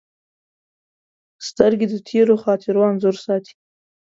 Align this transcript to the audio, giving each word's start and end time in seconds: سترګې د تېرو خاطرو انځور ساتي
سترګې 1.47 1.85
د 1.89 1.95
تېرو 2.07 2.35
خاطرو 2.43 2.81
انځور 2.89 3.15
ساتي 3.25 3.53